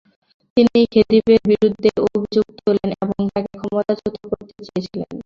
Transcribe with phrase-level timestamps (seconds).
[0.57, 5.09] তিনি খেদিভের বিরুদ্ধে অভিযোগ তোলেন এবং তাকে ক্ষমতাচ্যুত করতে চেয়েছিলেন।